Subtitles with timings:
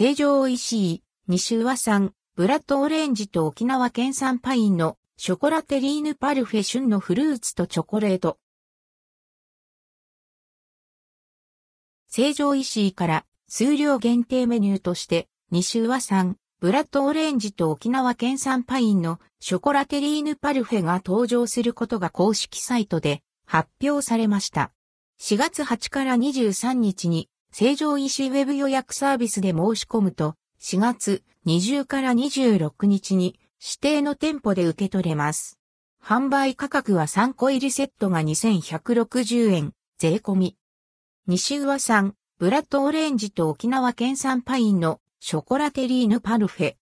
[0.00, 8.38] 成城石井、西和産、ブラッドオレンジと沖縄県産パインのショコラテリーヌパルフェ旬のフルーツとチョコレート。
[12.08, 24.70] 成城石井から数量限定メニューとして、西和産、ブラッドオレンジと沖縄県産パインのショコラテリーヌパルフェが登場することが公式サイトで発表されました。
[25.20, 27.28] 4月8から23日に
[27.60, 35.58] 成城石井ウェブ予約サービスで申し込むと、4月20から26日に指定の店舗で受け取れます。
[36.00, 40.56] 販売価格は3個入りセットが2160円、税込み。
[41.26, 46.74] 西上産、ブラッドオレンジと沖縄県産パインのショコラテリーヌパルフェ。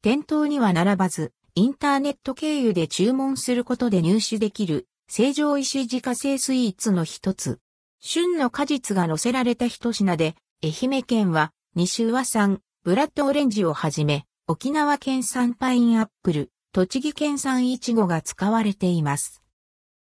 [0.00, 7.58] 店頭には並ばず、インターネット経由で注文することで入手できる、成城石自家製スイーツの一つ。
[8.06, 19.42] 旬の果実が乗せられた一品で、愛媛県は、西上産、ブラッドオレンジをはじめ、沖縄県産パインアップル、栃木県産イチゴが使われています。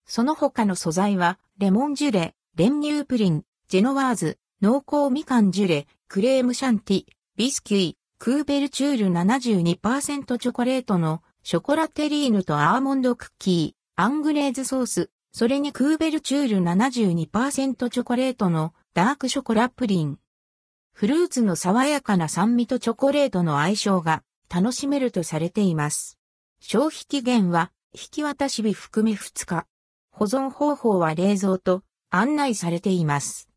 [0.06, 7.06] その他の素材は、レモンジュレ、練乳プリン、ジェノワーズ、濃厚みかんジュレ、クレームシャンティ、
[7.38, 20.18] ビスキュイ、クーベルチュール72%チョコレートのショコラテリーヌとアーモンドクッキー、アングレーズソース、それにクーベルチュール72%チョコレートのダークショコラプリン。
[20.92, 26.18] フルーツの爽やかな酸味とチョコレートの相性が楽しめるとされています。
[26.60, 29.68] 消費期限は引き渡し日含め2日。
[30.12, 33.48] 保存方法は冷蔵と案内されています。